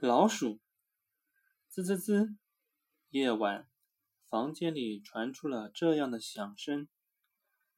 [0.00, 0.60] 老鼠，
[1.72, 2.36] 吱吱吱！
[3.08, 3.68] 夜晚，
[4.28, 6.88] 房间里传出了这样的响声。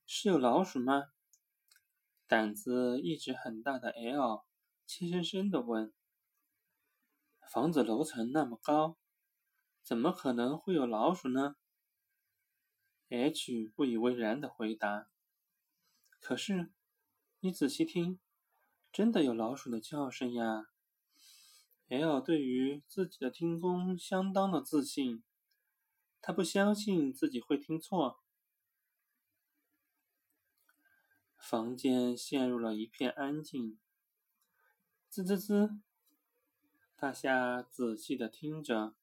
[0.05, 1.05] 是有老鼠吗？
[2.27, 4.45] 胆子一直很大的 L
[4.87, 5.95] 怯生生的问。
[7.51, 8.99] 房子楼层那么高，
[9.83, 11.57] 怎么可能会有老鼠呢
[13.09, 15.09] ？H 不以为然的回答。
[16.21, 16.71] 可是，
[17.39, 18.21] 你仔细听，
[18.93, 20.67] 真的有老鼠的叫声呀
[21.91, 25.25] ！L 对于自己的听功相当的自信，
[26.23, 28.21] 他不相信自己会听错。
[31.37, 33.77] 房间陷入了一片安静。
[35.11, 35.81] 吱吱吱！
[36.95, 38.95] 大虾仔细的听着，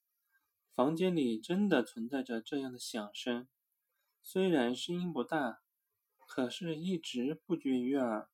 [0.73, 3.49] 房间里真的存在着这样的响声，
[4.21, 5.61] 虽然声音不大，
[6.25, 8.29] 可是一直不绝于耳。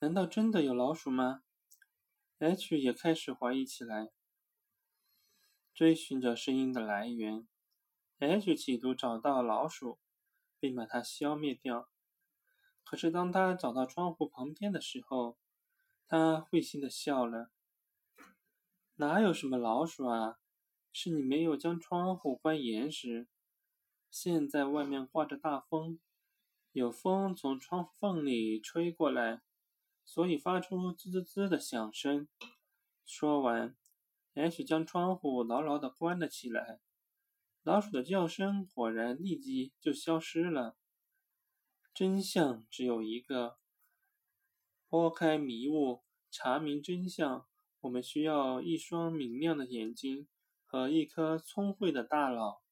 [0.00, 1.44] 难道真的有老鼠吗
[2.44, 4.10] ？H 也开始怀疑起来，
[5.72, 7.48] 追寻着声音的来源。
[8.18, 9.98] H 企图找到老鼠，
[10.60, 11.88] 并把它消灭掉。
[12.84, 15.38] 可是当他找到窗户旁边的时候，
[16.06, 17.50] 他会心的笑了
[18.96, 20.38] ：“哪有什么老鼠啊？
[20.92, 23.26] 是你没有将窗户关严实。
[24.10, 25.98] 现在外面刮着大风，
[26.72, 29.40] 有风从窗缝里吹过来。”
[30.04, 32.28] 所以发出滋滋滋的响声。
[33.06, 33.76] 说完
[34.34, 36.80] ，H 将窗户牢牢地关了起来。
[37.62, 40.76] 老鼠的叫声果然立即就消失了。
[41.94, 43.58] 真相只有一个：
[44.88, 47.46] 拨开迷雾，查明真相，
[47.80, 50.26] 我们需要一双明亮的眼睛
[50.64, 52.63] 和一颗聪慧的大脑。